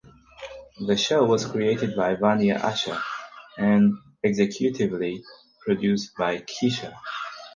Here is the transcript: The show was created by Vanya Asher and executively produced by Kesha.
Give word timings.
The 0.79 0.97
show 0.97 1.25
was 1.25 1.45
created 1.45 1.95
by 1.95 2.15
Vanya 2.15 2.55
Asher 2.55 2.97
and 3.55 3.93
executively 4.25 5.21
produced 5.63 6.17
by 6.17 6.39
Kesha. 6.39 6.95